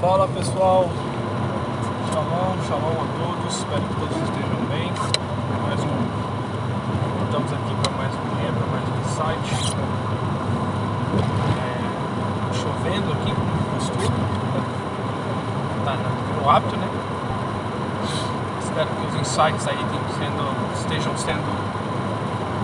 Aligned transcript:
Fala 0.00 0.26
pessoal, 0.28 0.88
shalom, 2.10 2.56
shalom 2.66 2.96
a 2.96 3.06
todos, 3.20 3.54
espero 3.54 3.82
que 3.82 3.94
todos 3.96 4.16
estejam 4.16 4.64
bem. 4.70 4.90
Mais 5.62 5.80
um, 5.84 5.92
estamos 7.26 7.52
aqui 7.52 7.74
para 7.82 7.92
mais 7.98 8.14
um 8.14 8.24
dia, 8.40 8.50
para 8.50 8.66
mais 8.72 8.88
um 8.88 9.04
site. 9.14 9.76
É, 11.60 11.74
chovendo 12.54 13.12
aqui, 13.12 13.34
costume, 13.74 14.08
tá 15.84 15.96
no 16.40 16.48
hábito, 16.48 16.76
né? 16.78 16.88
Espero 18.58 18.88
que 18.88 19.06
os 19.06 19.20
insights 19.20 19.68
aí 19.68 19.76
sendo, 20.18 20.72
estejam 20.78 21.14
sendo 21.18 21.44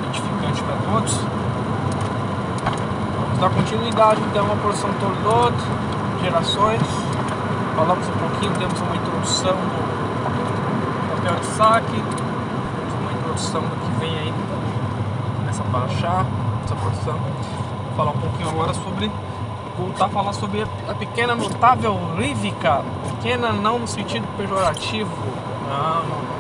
edificantes 0.09 0.63
para 0.63 0.77
todos. 0.91 1.21
Vamos 3.21 3.39
dar 3.39 3.51
continuidade 3.51 4.23
então 4.23 4.51
à 4.51 4.57
porção 4.57 4.89
Tordot, 4.95 5.55
gerações 6.23 7.16
falamos 7.77 8.09
um 8.09 8.13
pouquinho, 8.13 8.53
temos 8.55 8.81
uma 8.81 8.97
introdução 8.97 9.53
do 9.53 11.17
papel 11.17 11.35
de 11.41 11.47
saque, 11.47 11.93
temos 11.93 12.95
uma 13.03 13.13
introdução 13.13 13.61
do 13.61 13.77
que 13.77 14.01
vem 14.01 14.19
aí 14.19 14.33
nessa 15.45 15.63
paraxá, 15.65 16.25
nessa 16.63 16.75
porção. 16.75 17.19
Vou 17.19 17.97
falar 17.97 18.13
um 18.13 18.19
pouquinho 18.19 18.49
agora 18.49 18.73
sobre, 18.73 19.13
voltar 19.77 20.07
a 20.07 20.09
falar 20.09 20.33
sobre 20.33 20.67
a 20.89 20.95
pequena 20.95 21.35
notável 21.35 21.99
Rívica, 22.17 22.83
pequena 23.11 23.53
não 23.53 23.79
no 23.81 23.87
sentido 23.87 24.27
pejorativo, 24.39 25.15
não, 25.69 26.03
não. 26.09 26.37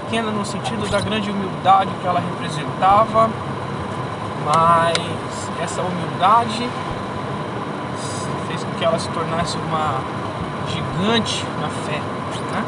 Pequena 0.00 0.32
no 0.32 0.44
sentido 0.44 0.90
da 0.90 1.00
grande 1.00 1.30
humildade 1.30 1.90
que 2.00 2.06
ela 2.06 2.20
representava, 2.20 3.30
mas 4.44 5.62
essa 5.62 5.80
humildade 5.80 6.68
que 8.82 8.86
ela 8.86 8.98
se 8.98 9.08
tornasse 9.10 9.56
uma 9.58 10.00
gigante 10.68 11.46
na 11.60 11.68
fé. 11.68 12.00
Né? 12.50 12.64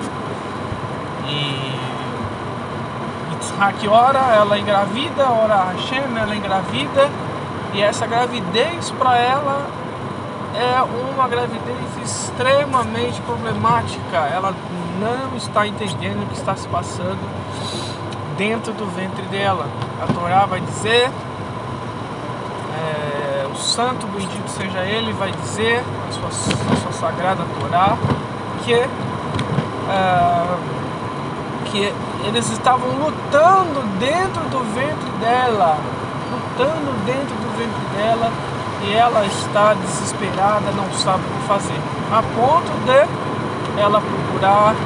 E 1.26 1.74
Yitzhak, 3.34 3.88
ora 3.88 4.20
ela 4.32 4.56
engravida, 4.56 5.28
ora 5.28 5.72
Hashem, 5.72 6.04
ela 6.16 6.36
engravida, 6.36 7.10
e 7.72 7.82
essa 7.82 8.06
gravidez 8.06 8.92
para 8.92 9.18
ela 9.18 9.66
é 10.54 10.80
uma 11.10 11.26
gravidez 11.26 11.96
extremamente 12.00 13.20
problemática. 13.22 14.18
Ela 14.32 14.54
não 15.00 15.36
está 15.36 15.66
entendendo 15.66 16.22
o 16.22 16.26
que 16.26 16.36
está 16.36 16.54
se 16.54 16.68
passando 16.68 17.28
dentro 18.38 18.72
do 18.72 18.86
ventre 18.86 19.24
dela. 19.24 19.66
A 20.00 20.06
Torá 20.12 20.46
vai 20.46 20.60
dizer 20.60 21.10
santo, 23.74 24.06
bendito 24.06 24.48
seja 24.48 24.78
ele, 24.82 25.12
vai 25.14 25.32
dizer 25.32 25.82
na 26.06 26.12
sua, 26.12 26.30
sua 26.30 26.92
sagrada 26.92 27.44
Torá 27.58 27.96
que, 28.64 28.74
uh, 28.76 30.58
que 31.64 31.92
eles 32.24 32.50
estavam 32.52 32.88
lutando 32.90 33.82
dentro 33.98 34.42
do 34.48 34.60
ventre 34.72 35.10
dela, 35.20 35.76
lutando 36.30 37.04
dentro 37.04 37.34
do 37.34 37.58
ventre 37.58 37.96
dela 37.96 38.30
e 38.84 38.94
ela 38.94 39.26
está 39.26 39.74
desesperada, 39.74 40.70
não 40.76 40.92
sabe 40.92 41.24
o 41.24 41.40
que 41.40 41.48
fazer, 41.48 41.80
a 42.12 42.22
ponto 42.22 42.70
de 42.84 43.80
ela 43.80 44.00
procurar 44.00 44.76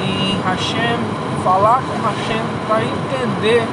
em 0.00 0.40
Hashem, 0.42 0.98
falar 1.42 1.82
com 1.82 2.00
Hashem 2.06 2.42
para 2.68 2.84
entender 2.84 3.66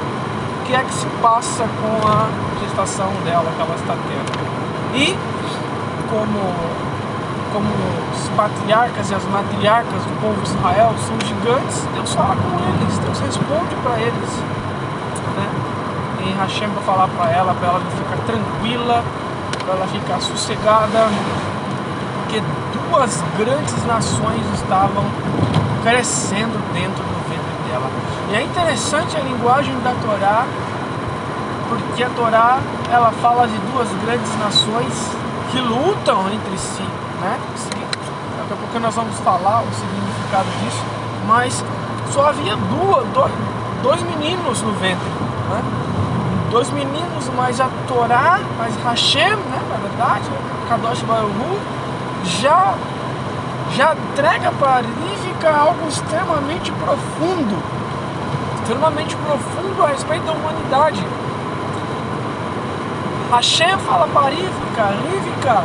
que 0.70 0.76
é 0.76 0.84
que 0.84 0.94
se 0.94 1.06
passa 1.20 1.64
com 1.64 2.08
a 2.08 2.28
gestação 2.60 3.10
dela 3.24 3.50
que 3.56 3.60
ela 3.60 3.74
está 3.74 3.96
tendo. 4.06 4.94
E 4.94 5.18
como, 6.08 6.54
como 7.52 7.68
os 8.12 8.28
patriarcas 8.36 9.10
e 9.10 9.14
as 9.16 9.24
matriarcas 9.24 10.00
do 10.04 10.20
povo 10.20 10.40
de 10.40 10.48
Israel 10.48 10.94
são 11.08 11.18
gigantes, 11.26 11.88
Deus 11.92 12.14
fala 12.14 12.36
com 12.36 12.54
eles, 12.70 12.98
Deus 12.98 13.18
responde 13.18 13.74
para 13.82 13.98
eles. 13.98 14.30
Né? 15.36 15.48
E 16.24 16.38
Hashem 16.38 16.68
vai 16.68 16.84
falar 16.84 17.08
para 17.08 17.32
ela, 17.32 17.52
para 17.52 17.68
ela 17.68 17.80
ficar 17.80 18.18
tranquila, 18.24 19.02
para 19.64 19.74
ela 19.74 19.88
ficar 19.88 20.20
sossegada, 20.20 21.08
porque 22.22 22.40
duas 22.92 23.24
grandes 23.36 23.84
nações 23.86 24.46
estavam 24.54 25.04
crescendo 25.82 26.62
dentro 26.72 27.02
do 27.02 27.19
dela. 27.70 27.90
E 28.30 28.34
é 28.34 28.42
interessante 28.42 29.16
a 29.16 29.20
linguagem 29.20 29.74
da 29.80 29.92
Torá 30.02 30.46
porque 31.70 32.02
a 32.02 32.10
Torá 32.10 32.58
ela 32.90 33.12
fala 33.22 33.46
de 33.46 33.56
duas 33.72 33.88
grandes 34.04 34.36
nações 34.38 35.16
que 35.52 35.60
lutam 35.60 36.28
entre 36.30 36.58
si, 36.58 36.82
né? 37.20 37.38
Daqui 38.38 38.52
a 38.52 38.56
pouco 38.56 38.80
nós 38.80 38.94
vamos 38.94 39.16
falar 39.20 39.62
o 39.62 39.72
significado 39.72 40.48
disso, 40.64 40.82
mas 41.28 41.64
só 42.10 42.28
havia 42.28 42.56
duas, 42.56 43.06
dois 43.82 44.02
meninos 44.02 44.62
no 44.62 44.72
ventre, 44.72 45.08
né? 45.50 45.62
Dois 46.50 46.68
meninos, 46.70 47.30
mas 47.36 47.60
a 47.60 47.68
Torá, 47.86 48.40
mas 48.58 48.74
Hashem, 48.84 49.36
né? 49.36 49.62
Na 49.70 49.76
verdade, 49.76 50.28
Kadosh 50.68 51.02
Baruch 51.02 51.60
já 52.24 52.74
já 53.76 53.94
entrega 53.94 54.50
para 54.58 54.82
Rivka 55.24 55.50
algo 55.50 55.88
extremamente 55.88 56.70
profundo, 56.72 57.62
extremamente 58.60 59.16
profundo 59.16 59.84
a 59.84 59.88
respeito 59.88 60.24
da 60.24 60.32
humanidade. 60.32 61.04
Hashem 63.30 63.78
fala 63.78 64.08
para 64.08 64.30
Rivka, 64.30 65.64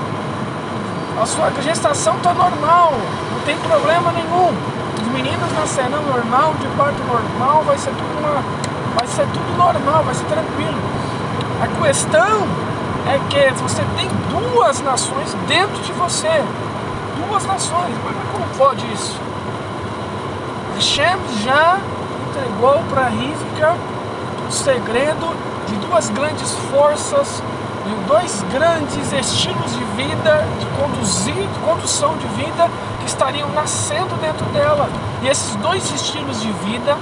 a 1.22 1.26
sua 1.26 1.50
gestação 1.62 2.16
está 2.18 2.34
normal, 2.34 2.94
não 3.34 3.40
tem 3.46 3.58
problema 3.58 4.12
nenhum. 4.12 4.54
Os 5.02 5.08
meninos 5.08 5.52
nascerão 5.54 6.02
normal, 6.04 6.54
de 6.60 6.68
parto 6.78 7.02
normal, 7.04 7.64
vai 7.64 7.78
ser 7.78 7.92
tudo 7.92 8.20
uma, 8.20 8.44
vai 8.96 9.08
ser 9.08 9.26
tudo 9.28 9.58
normal, 9.58 10.04
vai 10.04 10.14
ser 10.14 10.26
tranquilo. 10.26 10.78
A 11.62 11.68
questão 11.82 12.66
é 13.08 13.20
que 13.30 13.54
você 13.62 13.84
tem 13.96 14.10
duas 14.30 14.82
nações 14.82 15.34
dentro 15.48 15.82
de 15.82 15.94
você. 15.94 16.44
Duas 17.28 17.46
nações. 17.46 17.94
Mas 18.04 18.16
como 18.32 18.46
pode 18.58 18.86
isso? 18.92 19.20
Hashem 20.76 21.18
já 21.44 21.80
entregou 22.30 22.84
para 22.90 23.08
Rivka 23.08 23.76
o 24.48 24.52
segredo 24.52 25.34
de 25.68 25.76
duas 25.88 26.10
grandes 26.10 26.52
forças 26.70 27.42
e 27.86 28.08
dois 28.08 28.44
grandes 28.52 29.14
estilos 29.14 29.72
de 29.72 29.84
vida, 29.96 30.46
de 30.60 30.66
conduzir, 30.82 31.34
de 31.34 31.60
condução 31.60 32.18
de 32.18 32.28
vida 32.28 32.70
que 33.00 33.06
estariam 33.06 33.50
nascendo 33.50 34.20
dentro 34.20 34.46
dela. 34.48 34.90
E 35.24 35.28
esses 35.28 35.56
dois 35.56 35.90
estilos 35.94 36.42
de 36.42 36.52
vida 36.52 36.98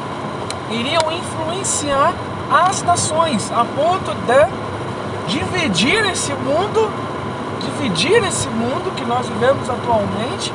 iriam 0.70 1.12
influenciar 1.12 2.14
as 2.52 2.84
nações 2.84 3.52
a 3.52 3.66
ponto 3.66 4.14
de 4.28 5.34
dividir 5.34 6.06
esse 6.12 6.34
mundo, 6.34 6.92
dividir 7.60 8.24
esse 8.24 8.48
mundo 8.50 8.94
que 8.96 9.04
nós 9.06 9.28
vivemos 9.28 9.68
atualmente. 9.70 10.54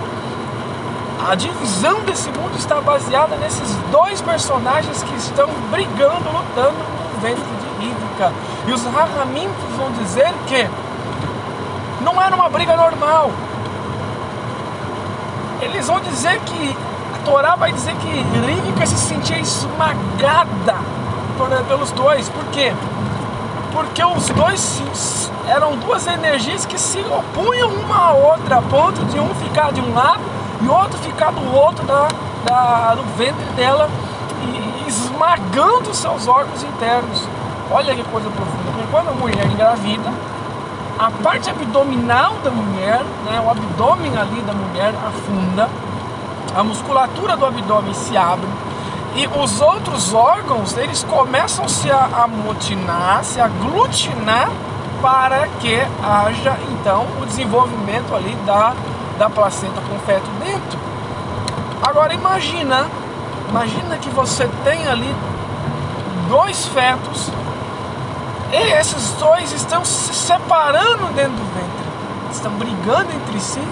A 1.28 1.34
divisão 1.34 2.00
desse 2.04 2.30
mundo 2.30 2.56
está 2.56 2.80
baseada 2.80 3.36
nesses 3.36 3.74
dois 3.92 4.18
personagens 4.22 5.02
que 5.02 5.14
estão 5.14 5.46
brigando, 5.70 6.24
lutando 6.24 6.78
no 7.12 7.20
ventre 7.20 7.44
de 7.44 7.84
Rivka. 7.84 8.32
E 8.66 8.72
os 8.72 8.82
Rahamim 8.82 9.46
vão 9.76 9.92
dizer 9.92 10.32
que 10.46 10.66
não 12.02 12.18
era 12.18 12.34
uma 12.34 12.48
briga 12.48 12.74
normal. 12.74 13.30
Eles 15.60 15.86
vão 15.86 16.00
dizer 16.00 16.40
que 16.46 16.74
a 17.14 17.26
Torá 17.26 17.56
vai 17.56 17.72
dizer 17.72 17.94
que 17.96 18.08
Rivka 18.08 18.86
se 18.86 18.96
sentia 18.96 19.38
esmagada 19.38 20.76
pelos 21.68 21.90
dois. 21.90 22.26
Por 22.30 22.44
quê? 22.46 22.72
Porque 23.74 24.02
os 24.02 24.30
dois 24.30 25.30
eram 25.46 25.76
duas 25.76 26.06
energias 26.06 26.64
que 26.64 26.78
se 26.78 27.00
opunham 27.00 27.68
uma 27.68 27.96
à 27.96 28.12
outra, 28.12 28.56
a 28.56 28.62
ponto 28.62 29.04
de 29.04 29.20
um 29.20 29.28
ficar 29.34 29.74
de 29.74 29.82
um 29.82 29.94
lado 29.94 30.37
e 30.60 30.68
outro 30.68 30.98
ficar 30.98 31.32
do 31.32 31.54
outro 31.54 31.84
da, 31.86 32.08
da, 32.44 32.94
do 32.94 33.02
ventre 33.16 33.44
dela, 33.56 33.88
e, 34.42 34.88
esmagando 34.88 35.94
seus 35.94 36.26
órgãos 36.26 36.62
internos. 36.62 37.26
Olha 37.70 37.94
que 37.94 38.02
coisa 38.04 38.30
profunda. 38.30 38.72
Porque 38.72 38.86
quando 38.90 39.08
a 39.08 39.12
mulher 39.12 39.46
engravida, 39.46 40.10
a 40.98 41.10
parte 41.22 41.50
abdominal 41.50 42.34
da 42.42 42.50
mulher, 42.50 43.02
né, 43.24 43.42
o 43.44 43.50
abdômen 43.50 44.16
ali 44.16 44.40
da 44.42 44.52
mulher 44.52 44.94
afunda, 45.06 45.68
a 46.56 46.64
musculatura 46.64 47.36
do 47.36 47.46
abdômen 47.46 47.94
se 47.94 48.16
abre 48.16 48.48
e 49.14 49.26
os 49.26 49.60
outros 49.60 50.14
órgãos 50.14 50.76
eles 50.76 51.02
começam 51.04 51.64
a 51.64 51.68
se 51.68 51.90
amotinar, 51.90 53.24
se 53.24 53.40
aglutinar 53.40 54.48
para 55.00 55.48
que 55.60 55.80
haja 56.02 56.56
então 56.70 57.06
o 57.20 57.26
desenvolvimento 57.26 58.14
ali 58.14 58.34
da, 58.46 58.74
da 59.18 59.28
placenta 59.28 59.80
com 59.80 59.98
feto 60.00 60.30
dentro. 60.44 60.78
Agora 61.82 62.14
imagina, 62.14 62.86
imagina 63.48 63.96
que 63.98 64.08
você 64.10 64.48
tem 64.64 64.86
ali 64.88 65.14
dois 66.28 66.66
fetos 66.66 67.30
e 68.52 68.72
esses 68.72 69.12
dois 69.12 69.52
estão 69.52 69.84
se 69.84 70.14
separando 70.14 71.12
dentro 71.14 71.32
do 71.32 71.54
ventre, 71.54 72.32
estão 72.32 72.52
brigando 72.52 73.12
entre 73.12 73.40
si 73.40 73.62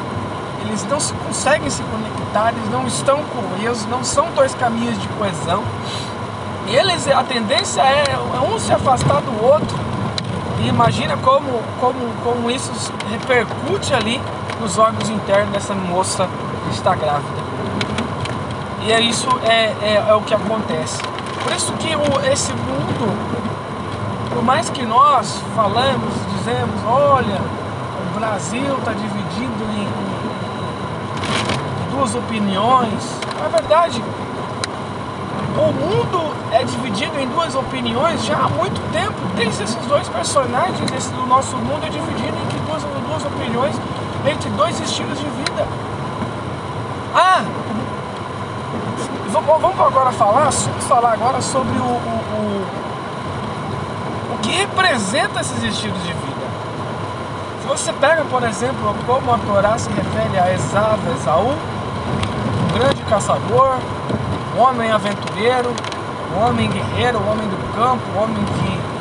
eles 0.66 0.84
não 0.84 0.98
se 0.98 1.14
conseguem 1.14 1.70
se 1.70 1.82
conectar, 1.84 2.52
eles 2.52 2.70
não 2.70 2.86
estão 2.86 3.22
coesos, 3.24 3.86
não 3.86 4.02
são 4.02 4.30
dois 4.32 4.54
caminhos 4.54 5.00
de 5.00 5.08
coesão. 5.08 5.62
Eles, 6.66 7.06
a 7.08 7.22
tendência 7.22 7.80
é 7.80 8.40
um 8.40 8.58
se 8.58 8.72
afastar 8.72 9.20
do 9.20 9.44
outro. 9.44 9.76
E 10.60 10.68
imagina 10.68 11.16
como, 11.18 11.62
como, 11.80 12.12
como 12.24 12.50
isso 12.50 12.72
repercute 13.10 13.94
ali 13.94 14.20
nos 14.60 14.78
órgãos 14.78 15.08
internos 15.08 15.52
dessa 15.52 15.74
moça 15.74 16.28
está 16.70 16.94
grávida. 16.94 17.46
E 18.82 18.92
é 18.92 19.00
isso 19.00 19.28
é, 19.44 19.74
é, 19.82 20.04
é 20.08 20.14
o 20.14 20.20
que 20.22 20.34
acontece. 20.34 21.02
Por 21.42 21.52
isso 21.52 21.72
que 21.74 21.94
o, 21.94 22.20
esse 22.30 22.52
mundo, 22.52 23.16
por 24.32 24.42
mais 24.42 24.70
que 24.70 24.84
nós 24.84 25.42
falamos, 25.54 26.12
dizemos, 26.36 26.80
olha, 26.86 27.40
o 28.10 28.18
Brasil 28.18 28.76
está 28.78 28.92
dividido 28.92 29.64
em, 29.74 29.82
em 31.82 31.96
duas 31.96 32.14
opiniões. 32.14 33.20
Na 33.40 33.48
verdade, 33.48 34.02
o 35.56 35.72
mundo 35.72 36.34
é 36.52 36.62
dividido 36.64 37.18
em 37.18 37.26
duas 37.28 37.54
opiniões 37.54 38.24
já 38.24 38.36
há 38.36 38.48
muito 38.48 38.80
tempo. 38.92 39.14
Desde 39.34 39.64
esses 39.64 39.86
dois 39.86 40.08
personagens 40.08 40.92
esse, 40.92 41.10
do 41.10 41.26
nosso 41.26 41.56
mundo 41.56 41.84
é 41.84 41.88
dividido 41.88 42.36
entre 42.44 42.58
duas, 42.60 42.82
duas 42.82 43.24
opiniões, 43.24 43.74
entre 44.28 44.50
dois 44.50 44.78
estilos 44.80 45.18
de 45.18 45.24
vida. 45.24 45.66
Ah! 47.14 47.44
Vamos 49.32 49.80
agora 49.80 50.12
falar, 50.12 50.50
falar 50.52 51.12
agora 51.12 51.40
sobre 51.42 51.78
o, 51.78 51.82
o, 51.82 51.86
o, 52.34 52.64
o 54.34 54.38
que 54.38 54.50
representa 54.50 55.40
esses 55.40 55.62
estilos 55.62 56.02
de 56.02 56.12
vida. 56.12 56.46
Se 57.62 57.68
você 57.68 57.92
pega, 57.92 58.24
por 58.24 58.42
exemplo, 58.42 58.94
como 59.06 59.32
a 59.32 59.38
Torá 59.38 59.76
se 59.78 59.90
refere 59.90 60.38
a 60.38 60.52
Esaú, 60.54 60.98
Esaú, 61.16 61.50
um 61.50 62.78
grande 62.78 63.02
caçador, 63.02 63.76
um 64.56 64.60
homem 64.62 64.90
aventureiro, 64.90 65.74
um 66.34 66.46
homem 66.46 66.70
guerreiro, 66.70 67.18
um 67.18 67.30
homem 67.30 67.48
do 67.48 67.74
campo, 67.74 68.02
um 68.14 68.22
homem 68.22 68.44
que 68.44 68.95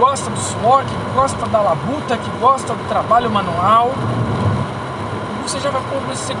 gosta 0.00 0.30
do 0.30 0.38
suor, 0.38 0.82
que 0.82 1.14
gosta 1.14 1.46
da 1.48 1.60
labuta, 1.60 2.16
que 2.16 2.30
gosta 2.40 2.72
do 2.72 2.88
trabalho 2.88 3.30
manual. 3.30 3.90
Você 5.42 5.60
já 5.60 5.70
vai 5.70 5.82
começar, 5.82 6.34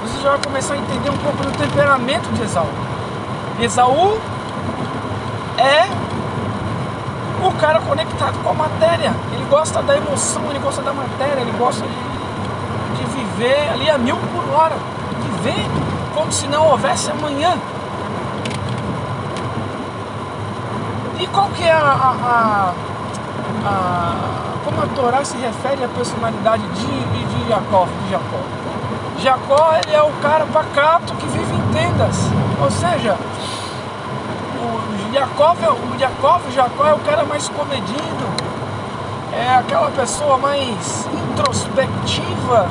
você 0.00 0.22
já 0.22 0.30
vai 0.30 0.38
começar 0.38 0.74
a 0.74 0.76
entender 0.76 1.10
um 1.10 1.18
pouco 1.18 1.42
do 1.42 1.58
temperamento 1.58 2.32
de 2.34 2.42
Esaú. 2.42 2.68
Esaú 3.60 4.20
é 5.58 5.88
o 7.44 7.52
cara 7.58 7.80
conectado 7.80 8.40
com 8.44 8.50
a 8.50 8.54
matéria. 8.54 9.12
Ele 9.32 9.44
gosta 9.50 9.82
da 9.82 9.96
emoção, 9.96 10.42
ele 10.50 10.60
gosta 10.60 10.80
da 10.80 10.92
matéria, 10.92 11.40
ele 11.40 11.52
gosta 11.58 11.84
de, 11.84 12.96
de 12.96 13.04
viver 13.10 13.70
ali 13.72 13.90
a 13.90 13.98
mil 13.98 14.16
por 14.16 14.54
hora. 14.54 14.76
Viver 15.42 15.66
como 16.14 16.30
se 16.30 16.46
não 16.46 16.68
houvesse 16.68 17.10
amanhã. 17.10 17.58
E 21.24 21.26
qual 21.28 21.48
que 21.56 21.62
é 21.62 21.72
a, 21.72 21.78
a, 21.78 22.14
a, 22.22 22.74
a 23.64 24.14
como 24.62 24.82
a 24.82 24.86
Torá 24.94 25.24
se 25.24 25.38
refere 25.38 25.82
à 25.82 25.88
personalidade 25.88 26.62
de, 26.62 26.84
de 26.84 27.48
Jacó, 27.48 27.86
de 27.86 28.10
Jacó? 28.10 28.40
Jacó 29.22 29.72
ele 29.82 29.94
é 29.94 30.02
o 30.02 30.10
cara 30.20 30.44
pacato 30.44 31.14
que 31.14 31.26
vive 31.28 31.54
em 31.54 31.72
tendas, 31.72 32.28
ou 32.62 32.70
seja, 32.70 33.16
o 34.60 35.14
Jacó, 35.14 35.54
o 35.54 35.98
Jacó, 35.98 36.40
o 36.46 36.52
Jacó 36.52 36.86
é 36.88 36.92
o 36.92 36.98
cara 36.98 37.24
mais 37.24 37.48
comedido, 37.48 38.26
é 39.32 39.56
aquela 39.56 39.90
pessoa 39.92 40.36
mais 40.36 41.08
introspectiva, 41.30 42.68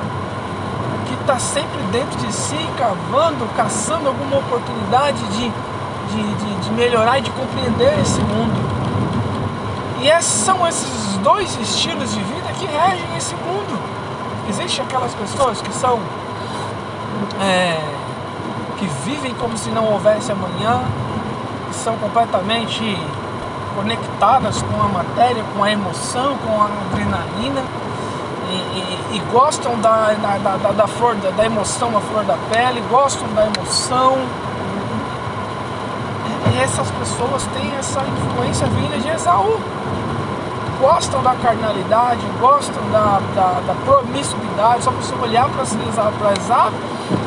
está 1.23 1.39
sempre 1.39 1.81
dentro 1.91 2.19
de 2.19 2.31
si, 2.31 2.69
cavando, 2.77 3.47
caçando 3.55 4.09
alguma 4.09 4.37
oportunidade 4.37 5.23
de, 5.29 5.51
de, 6.13 6.33
de, 6.35 6.55
de 6.55 6.71
melhorar 6.71 7.19
e 7.19 7.21
de 7.21 7.31
compreender 7.31 7.99
esse 7.99 8.19
mundo. 8.21 8.53
E 10.01 10.09
esses 10.09 10.45
são 10.45 10.67
esses 10.67 11.17
dois 11.23 11.57
estilos 11.59 12.11
de 12.13 12.19
vida 12.19 12.51
que 12.59 12.65
regem 12.65 13.17
esse 13.17 13.35
mundo. 13.35 13.79
Existem 14.49 14.85
aquelas 14.85 15.13
pessoas 15.13 15.61
que 15.61 15.73
são. 15.73 15.99
É, 17.41 17.79
que 18.77 18.85
vivem 19.05 19.33
como 19.35 19.57
se 19.57 19.69
não 19.69 19.85
houvesse 19.85 20.31
amanhã, 20.31 20.81
que 21.69 21.75
são 21.75 21.95
completamente 21.97 22.97
conectadas 23.75 24.61
com 24.61 24.81
a 24.81 24.87
matéria, 24.87 25.43
com 25.55 25.63
a 25.63 25.71
emoção, 25.71 26.37
com 26.37 26.61
a 26.61 26.65
adrenalina 26.65 27.63
e, 29.13 29.19
gostam 29.31 29.79
da, 29.79 30.13
da, 30.13 30.37
da, 30.37 30.71
da, 30.71 30.87
flor, 30.87 31.15
da, 31.15 31.31
da 31.31 31.45
emoção, 31.45 31.95
a 31.97 32.01
flor 32.01 32.23
da 32.23 32.37
pele, 32.51 32.81
gostam 32.89 33.27
da 33.33 33.47
emoção. 33.47 34.17
Essas 36.61 36.89
pessoas 36.91 37.47
têm 37.53 37.75
essa 37.77 38.01
influência 38.01 38.67
vinda 38.67 38.97
de 38.97 39.09
Esaú. 39.09 39.59
Gostam 40.79 41.23
da 41.23 41.33
carnalidade, 41.35 42.21
gostam 42.39 42.83
da, 42.91 43.19
da, 43.35 43.61
da 43.67 43.75
promiscuidade. 43.85 44.83
Só 44.83 44.91
para 44.91 45.01
você 45.01 45.15
olhar 45.15 45.49
para 45.49 45.63
Esaú, 46.33 46.71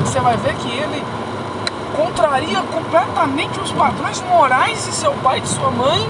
você 0.00 0.20
vai 0.20 0.36
ver 0.36 0.54
que 0.56 0.68
ele 0.70 1.02
contraria 1.96 2.62
completamente 2.62 3.58
os 3.58 3.72
padrões 3.72 4.22
morais 4.28 4.84
de 4.84 4.92
seu 4.92 5.12
pai 5.14 5.38
e 5.38 5.40
de 5.40 5.48
sua 5.48 5.70
mãe, 5.70 6.08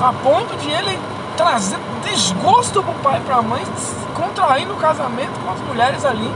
a 0.00 0.12
ponto 0.12 0.54
de 0.58 0.70
ele 0.70 0.98
trazer 1.36 1.78
desgosto 2.04 2.82
para 2.82 2.92
o 2.92 2.94
pai 2.96 3.18
e 3.18 3.20
para 3.22 3.36
a 3.36 3.42
mãe, 3.42 3.64
contraindo 4.14 4.74
o 4.74 4.76
casamento 4.76 5.32
com 5.42 5.50
as 5.50 5.60
mulheres 5.60 6.04
ali 6.04 6.30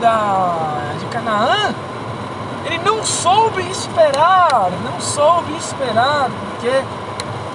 da, 0.00 0.94
de 0.98 1.06
Canaã. 1.06 1.74
Ele 2.64 2.78
não 2.78 3.04
soube 3.04 3.62
esperar, 3.70 4.70
não 4.84 5.00
soube 5.00 5.56
esperar, 5.56 6.28
porque 6.50 6.84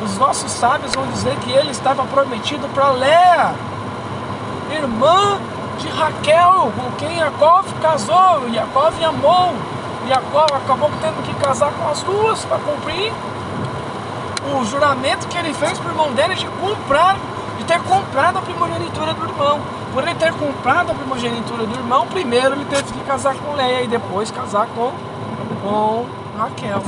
os 0.03 0.17
nossos 0.17 0.51
sábios 0.51 0.93
vão 0.93 1.05
dizer 1.07 1.35
que 1.37 1.51
ele 1.51 1.71
estava 1.71 2.03
prometido 2.05 2.67
para 2.69 2.89
Léa, 2.91 3.53
irmã 4.71 5.39
de 5.79 5.87
Raquel, 5.89 6.71
com 6.75 6.91
quem 6.97 7.17
Jacob 7.17 7.65
casou, 7.81 8.49
Jacob 8.53 8.93
amou. 9.03 9.53
Jacob 10.07 10.51
acabou 10.53 10.91
tendo 11.01 11.23
que 11.23 11.33
casar 11.35 11.71
com 11.71 11.89
as 11.89 12.01
duas 12.03 12.43
para 12.45 12.57
cumprir 12.59 13.13
o 14.53 14.65
juramento 14.65 15.27
que 15.27 15.37
ele 15.37 15.53
fez 15.53 15.79
para 15.79 15.87
o 15.87 15.91
irmão 15.91 16.11
dele 16.11 16.35
de 16.35 16.45
comprar 16.45 17.15
de 17.57 17.63
ter 17.65 17.79
comprado 17.83 18.37
a 18.37 18.41
primogenitura 18.41 19.13
do 19.13 19.23
irmão. 19.23 19.61
Por 19.93 20.01
ele 20.01 20.15
ter 20.15 20.33
comprado 20.33 20.91
a 20.91 20.95
primogenitura 20.95 21.67
do 21.67 21.75
irmão, 21.75 22.07
primeiro 22.07 22.55
ele 22.55 22.65
teve 22.65 22.83
que 22.83 22.99
casar 23.01 23.35
com 23.35 23.53
Leia 23.53 23.83
e 23.83 23.87
depois 23.87 24.31
casar 24.31 24.67
com, 24.67 24.91
com 25.61 26.05
Raquel. 26.35 26.81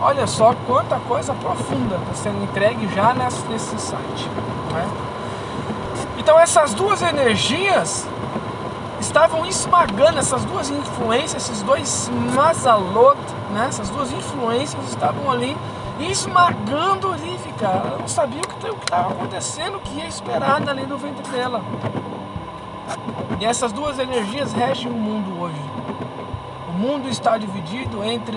Olha 0.00 0.26
só 0.28 0.54
quanta 0.66 1.00
coisa 1.08 1.34
profunda 1.34 1.96
está 1.96 2.14
sendo 2.14 2.44
entregue 2.44 2.86
já 2.94 3.12
nesse, 3.14 3.78
site. 3.80 4.28
Né? 4.72 4.88
Então 6.18 6.38
essas 6.38 6.72
duas 6.72 7.02
energias 7.02 8.06
estavam 9.00 9.44
esmagando, 9.44 10.20
essas 10.20 10.44
duas 10.44 10.70
influências, 10.70 11.42
esses 11.42 11.62
dois 11.62 12.08
mazalot, 12.32 13.18
né? 13.52 13.66
essas 13.68 13.90
duas 13.90 14.12
influências 14.12 14.88
estavam 14.88 15.32
ali 15.32 15.56
esmagando 15.98 17.08
Olivia, 17.08 17.35
Ela 17.60 17.96
não 17.98 18.06
sabia 18.06 18.40
o 18.40 18.46
que 18.46 18.84
estava 18.84 19.12
acontecendo, 19.12 19.76
o 19.76 19.80
que 19.80 19.98
ia 19.98 20.06
esperar 20.06 20.60
dali 20.60 20.84
do 20.84 20.98
ventre 20.98 21.26
dela. 21.30 21.62
E 23.40 23.44
essas 23.44 23.72
duas 23.72 23.98
energias 23.98 24.52
regem 24.52 24.90
o 24.90 24.94
mundo 24.94 25.40
hoje. 25.40 25.60
O 26.68 26.72
mundo 26.72 27.08
está 27.08 27.38
dividido 27.38 28.04
entre 28.04 28.36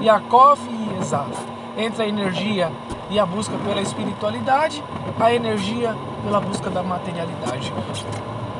Yaakov 0.00 0.60
e 0.68 1.00
Esav. 1.00 1.30
Entre 1.76 2.04
a 2.04 2.06
energia 2.06 2.70
e 3.10 3.18
a 3.18 3.26
busca 3.26 3.56
pela 3.58 3.80
espiritualidade, 3.80 4.82
a 5.18 5.32
energia 5.32 5.96
pela 6.22 6.40
busca 6.40 6.70
da 6.70 6.82
materialidade. 6.82 7.72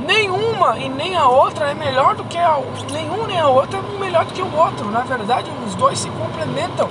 Nenhuma 0.04 0.78
e 0.78 0.88
nem 0.88 1.14
a 1.14 1.28
outra 1.28 1.70
é 1.70 1.74
melhor 1.74 2.16
do 2.16 2.24
que 2.24 2.38
a 2.38 2.58
nenhum 2.90 3.26
nem 3.26 3.38
a 3.38 3.48
outra 3.48 3.78
é 3.78 3.98
melhor 4.00 4.24
do 4.24 4.32
que 4.32 4.42
o 4.42 4.56
outro. 4.56 4.90
Na 4.90 5.02
verdade, 5.02 5.50
os 5.64 5.74
dois 5.76 6.00
se 6.00 6.10
complementam. 6.10 6.88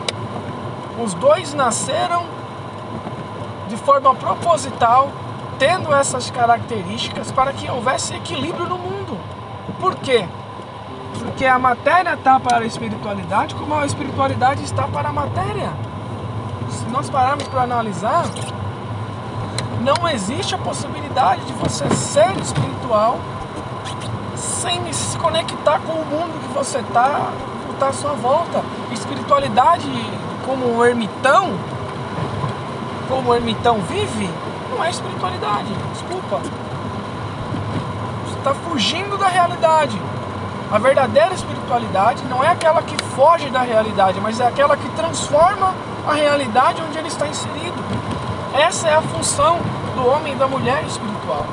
Os 1.03 1.13
dois 1.15 1.53
nasceram 1.53 2.25
de 3.71 3.77
forma 3.77 4.13
proposital, 4.13 5.09
tendo 5.57 5.95
essas 5.95 6.29
características 6.29 7.31
para 7.31 7.53
que 7.53 7.71
houvesse 7.71 8.13
equilíbrio 8.13 8.65
no 8.65 8.77
mundo. 8.77 9.17
Por 9.79 9.95
quê? 9.95 10.27
Porque 11.17 11.45
a 11.45 11.57
matéria 11.57 12.13
está 12.13 12.37
para 12.37 12.57
a 12.57 12.65
espiritualidade, 12.65 13.55
como 13.55 13.73
a 13.73 13.85
espiritualidade 13.85 14.61
está 14.63 14.87
para 14.89 15.07
a 15.09 15.13
matéria. 15.13 15.71
Se 16.69 16.85
nós 16.87 17.09
pararmos 17.09 17.47
para 17.47 17.61
analisar, 17.61 18.25
não 19.79 20.07
existe 20.09 20.53
a 20.53 20.57
possibilidade 20.57 21.41
de 21.45 21.53
você 21.53 21.89
ser 21.91 22.37
espiritual 22.41 23.19
sem 24.35 24.91
se 24.91 25.17
conectar 25.17 25.79
com 25.79 25.93
o 25.93 26.05
mundo 26.05 26.39
que 26.41 26.53
você 26.53 26.79
está 26.79 27.31
tá 27.79 27.87
à 27.87 27.93
sua 27.93 28.13
volta. 28.13 28.61
Espiritualidade 28.91 29.87
como 30.45 30.77
o 30.77 30.85
ermitão, 30.85 31.53
como 33.11 33.31
o 33.31 33.35
ermitão 33.35 33.77
vive, 33.81 34.29
não 34.69 34.81
é 34.81 34.89
espiritualidade, 34.89 35.67
desculpa. 35.91 36.39
está 38.37 38.53
fugindo 38.53 39.17
da 39.17 39.27
realidade. 39.27 40.01
A 40.71 40.77
verdadeira 40.77 41.33
espiritualidade 41.33 42.23
não 42.29 42.41
é 42.41 42.47
aquela 42.47 42.81
que 42.81 42.95
foge 43.13 43.49
da 43.49 43.61
realidade, 43.61 44.21
mas 44.21 44.39
é 44.39 44.47
aquela 44.47 44.77
que 44.77 44.87
transforma 44.91 45.75
a 46.07 46.13
realidade 46.13 46.81
onde 46.87 46.97
ele 46.97 47.09
está 47.09 47.27
inserido. 47.27 47.75
Essa 48.53 48.87
é 48.87 48.95
a 48.95 49.01
função 49.01 49.59
do 49.93 50.07
homem 50.07 50.31
e 50.31 50.35
da 50.37 50.47
mulher 50.47 50.81
espiritual. 50.85 51.45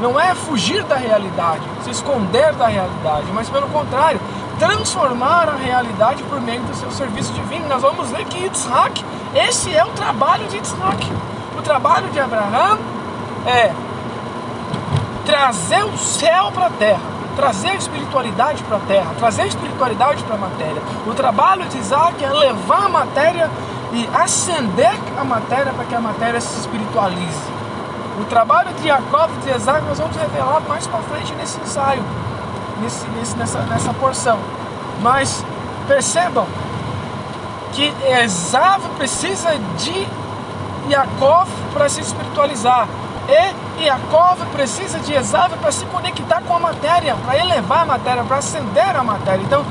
Não 0.00 0.20
é 0.20 0.36
fugir 0.36 0.84
da 0.84 0.94
realidade, 0.94 1.62
se 1.82 1.90
esconder 1.90 2.52
da 2.52 2.68
realidade, 2.68 3.26
mas 3.34 3.50
pelo 3.50 3.66
contrário, 3.68 4.20
transformar 4.58 5.48
a 5.48 5.56
realidade 5.56 6.22
por 6.24 6.40
meio 6.40 6.62
do 6.62 6.74
seu 6.76 6.92
serviço 6.92 7.32
divino. 7.32 7.66
Nós 7.68 7.82
vamos 7.82 8.08
ver 8.10 8.24
que 8.26 8.44
Yitzhak, 8.44 9.04
esse 9.34 9.74
é 9.74 9.84
o 9.84 9.90
trabalho 9.90 10.46
de 10.48 10.56
Yitzhak. 10.56 11.12
O 11.58 11.62
trabalho 11.62 12.08
de 12.10 12.20
Abraão 12.20 12.78
é 13.46 13.72
trazer 15.24 15.84
o 15.84 15.98
céu 15.98 16.50
para 16.52 16.66
a 16.66 16.70
terra, 16.70 17.00
trazer 17.34 17.70
a 17.70 17.74
espiritualidade 17.74 18.62
para 18.62 18.76
a 18.76 18.80
terra, 18.80 19.14
trazer 19.18 19.42
a 19.42 19.46
espiritualidade 19.46 20.22
para 20.22 20.36
a 20.36 20.38
matéria. 20.38 20.82
O 21.06 21.14
trabalho 21.14 21.64
de 21.66 21.78
Isaac 21.78 22.24
é 22.24 22.30
levar 22.30 22.86
a 22.86 22.88
matéria 22.88 23.50
e 23.92 24.08
acender 24.14 24.94
a 25.18 25.24
matéria 25.24 25.72
para 25.72 25.84
que 25.84 25.94
a 25.94 26.00
matéria 26.00 26.40
se 26.40 26.60
espiritualize. 26.60 27.56
O 28.20 28.24
trabalho 28.24 28.72
de 28.74 28.88
Jacob 28.88 29.30
e 29.30 29.50
de 29.50 29.56
Isaac 29.56 29.84
nós 29.86 29.98
vamos 29.98 30.16
revelar 30.16 30.60
mais 30.66 30.86
para 30.86 31.00
frente 31.00 31.34
nesse 31.34 31.60
ensaio, 31.60 32.02
nesse, 32.80 33.06
nesse, 33.08 33.36
nessa, 33.36 33.58
nessa 33.62 33.92
porção. 33.94 34.38
Mas 35.02 35.44
percebam 35.86 36.46
que 37.76 37.92
Esav 38.22 38.80
precisa 38.96 39.50
de 39.76 40.08
Jacob 40.90 41.46
para 41.74 41.90
se 41.90 42.00
espiritualizar. 42.00 42.88
E 43.28 43.84
Yaakov 43.84 44.38
precisa 44.52 44.98
de 45.00 45.12
Esav 45.12 45.54
para 45.58 45.70
se 45.70 45.84
conectar 45.86 46.40
com 46.40 46.56
a 46.56 46.58
matéria, 46.58 47.14
para 47.16 47.36
elevar 47.36 47.82
a 47.82 47.84
matéria, 47.84 48.24
para 48.24 48.38
acender 48.38 48.96
a 48.96 49.04
matéria. 49.04 49.42
Então, 49.42 49.62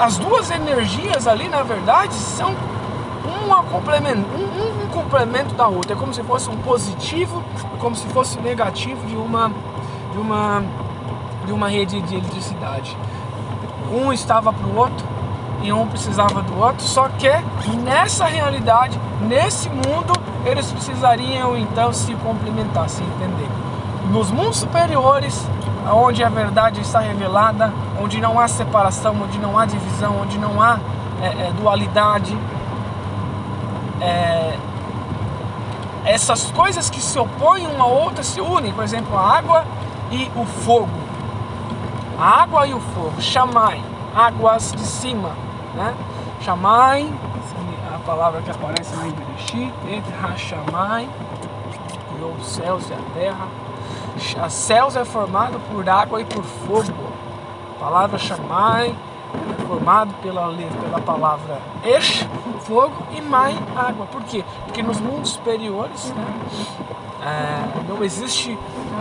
as 0.00 0.18
duas 0.18 0.50
energias 0.50 1.28
ali, 1.28 1.48
na 1.48 1.62
verdade, 1.62 2.12
são 2.14 2.56
uma 3.44 3.62
complemento, 3.62 4.26
um, 4.36 4.84
um, 4.84 4.88
complemento 4.88 5.54
da 5.54 5.68
outra. 5.68 5.92
É 5.92 5.96
como 5.96 6.12
se 6.12 6.24
fosse 6.24 6.50
um 6.50 6.56
positivo, 6.56 7.40
como 7.78 7.94
se 7.94 8.06
fosse 8.08 8.36
um 8.36 8.42
negativo 8.42 9.06
de 9.06 9.14
uma, 9.14 9.52
de 10.10 10.18
uma, 10.18 10.64
de 11.46 11.52
uma 11.52 11.68
rede 11.68 12.00
de 12.00 12.16
eletricidade. 12.16 12.96
Um 13.92 14.12
estava 14.12 14.52
para 14.52 14.66
o 14.66 14.76
outro 14.76 15.21
e 15.62 15.72
um 15.72 15.86
precisava 15.86 16.42
do 16.42 16.58
outro, 16.58 16.82
só 16.82 17.08
que 17.08 17.30
nessa 17.84 18.24
realidade, 18.24 18.98
nesse 19.20 19.68
mundo, 19.68 20.12
eles 20.44 20.70
precisariam 20.70 21.56
então 21.56 21.92
se 21.92 22.14
complementar, 22.16 22.88
se 22.88 23.02
entender. 23.02 23.48
Nos 24.10 24.30
mundos 24.30 24.58
superiores, 24.58 25.46
onde 25.90 26.22
a 26.22 26.28
verdade 26.28 26.80
está 26.80 26.98
revelada, 26.98 27.72
onde 28.00 28.20
não 28.20 28.38
há 28.38 28.48
separação, 28.48 29.16
onde 29.22 29.38
não 29.38 29.58
há 29.58 29.64
divisão, 29.64 30.20
onde 30.20 30.38
não 30.38 30.60
há 30.60 30.78
é, 31.22 31.26
é, 31.26 31.52
dualidade, 31.56 32.36
é, 34.00 34.58
essas 36.04 36.50
coisas 36.50 36.90
que 36.90 37.00
se 37.00 37.16
opõem 37.18 37.66
uma 37.66 37.84
a 37.84 37.86
outra 37.86 38.24
se 38.24 38.40
unem, 38.40 38.72
por 38.72 38.82
exemplo, 38.82 39.16
a 39.16 39.38
água 39.38 39.64
e 40.10 40.28
o 40.36 40.44
fogo. 40.44 40.90
A 42.18 42.42
água 42.42 42.66
e 42.66 42.74
o 42.74 42.80
fogo, 42.80 43.20
chamai, 43.20 43.82
águas 44.14 44.72
de 44.72 44.82
cima, 44.82 45.30
né? 45.74 45.94
Chamai 46.40 47.12
palavra 48.02 48.42
que 48.42 48.50
aparece 48.50 48.94
lá 48.96 49.06
em 49.06 49.12
Bereshit, 49.12 49.72
entre 49.88 50.12
Hashamai, 50.14 51.08
criou 52.12 52.32
os 52.32 52.46
céus 52.46 52.90
e 52.90 52.94
a 52.94 52.98
terra. 53.14 53.48
Os 54.46 54.52
céus 54.52 54.96
é 54.96 55.04
formado 55.04 55.60
por 55.70 55.88
água 55.88 56.20
e 56.20 56.24
por 56.24 56.42
fogo. 56.42 56.92
A 57.76 57.80
palavra 57.80 58.18
Shamai 58.18 58.88
é 58.90 58.94
formado 59.66 60.12
pela, 60.22 60.52
pela 60.52 61.00
palavra 61.00 61.60
Esh, 61.84 62.26
fogo, 62.60 62.94
e 63.12 63.20
Mai, 63.20 63.56
água. 63.76 64.06
Por 64.06 64.22
quê? 64.24 64.44
Porque 64.64 64.82
nos 64.82 65.00
mundos 65.00 65.30
superiores 65.30 66.12
né, 66.12 66.26
é, 67.24 67.88
não 67.88 68.04
existe 68.04 68.58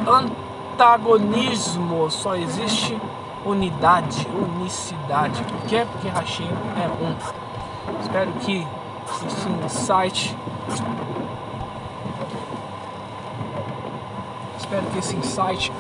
antagonismo, 0.08 2.10
só 2.10 2.36
existe 2.36 2.98
unidade, 3.46 4.28
unicidade. 4.28 5.44
Por 5.44 5.62
quê? 5.68 5.86
Porque 5.92 6.08
Hashem 6.10 6.48
é 6.48 6.88
um. 6.88 7.16
Espero 8.02 8.32
que 8.34 8.68
esse 9.26 9.50
insight. 9.50 10.38
Espero 14.58 14.86
que 14.88 15.00
esse 15.00 15.16
insight 15.16 15.72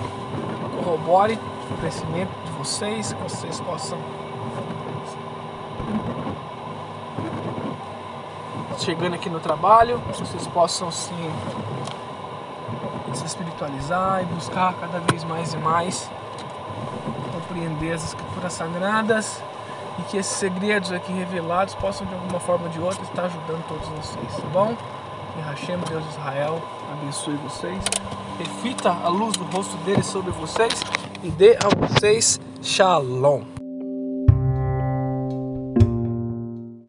corrobore 0.83 1.39
o 1.69 1.77
crescimento 1.77 2.31
de 2.45 2.51
vocês, 2.51 3.13
que 3.13 3.23
vocês 3.23 3.61
possam 3.61 3.97
chegando 8.77 9.13
aqui 9.13 9.29
no 9.29 9.39
trabalho, 9.39 10.01
vocês 10.09 10.47
possam 10.47 10.91
se 10.91 11.13
espiritualizar 13.23 14.23
e 14.23 14.25
buscar 14.25 14.73
cada 14.73 14.99
vez 14.99 15.23
mais 15.23 15.53
e 15.53 15.57
mais 15.57 16.09
compreender 17.51 17.93
as 17.93 18.05
escrituras 18.05 18.53
sagradas 18.53 19.41
e 19.99 20.03
que 20.03 20.17
esses 20.17 20.31
segredos 20.37 20.91
aqui 20.91 21.11
revelados 21.11 21.75
possam 21.75 22.07
de 22.07 22.13
alguma 22.13 22.39
forma 22.39 22.65
ou 22.65 22.71
de 22.71 22.79
outra 22.79 23.03
estar 23.03 23.25
ajudando 23.25 23.67
todos 23.67 23.87
vocês, 23.89 24.35
tá 24.35 24.47
bom? 24.53 24.75
E 25.37 25.41
Hashem, 25.41 25.77
Deus 25.89 26.03
de 26.03 26.09
Israel, 26.11 26.61
abençoe 26.91 27.35
vocês, 27.35 27.83
refita 28.39 28.89
a 28.89 29.09
luz 29.09 29.35
do 29.37 29.43
rosto 29.45 29.75
dele 29.77 30.03
sobre 30.03 30.31
vocês 30.31 30.81
e 31.23 31.29
dê 31.29 31.57
a 31.57 31.87
vocês 31.87 32.39
shalom. 32.61 33.60